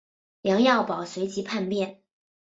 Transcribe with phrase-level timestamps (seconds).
[0.41, 2.01] 梁耀宝随即叛变。